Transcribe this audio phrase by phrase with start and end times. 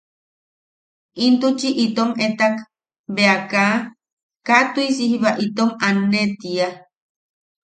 [1.25, 2.55] Intuchi itom etak
[3.15, 3.75] bea kaa...
[4.47, 6.67] kaa tuʼisi jiba itom aanne tiia.